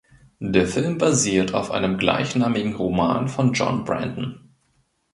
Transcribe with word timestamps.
Der 0.39 0.65
Film 0.65 0.97
basiert 0.97 1.53
auf 1.53 1.69
einem 1.69 1.99
gleichnamigen 1.99 2.73
Roman 2.73 3.27
von 3.27 3.53
John 3.53 3.83
Brandon. 3.85 4.49